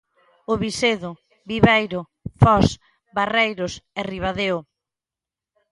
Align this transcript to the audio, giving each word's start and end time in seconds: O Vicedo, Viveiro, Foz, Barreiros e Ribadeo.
O 0.51 0.53
Vicedo, 0.63 1.11
Viveiro, 1.49 2.01
Foz, 2.41 2.67
Barreiros 3.17 3.73
e 3.99 4.01
Ribadeo. 4.11 4.57